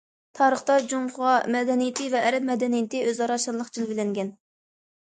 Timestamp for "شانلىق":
3.47-3.75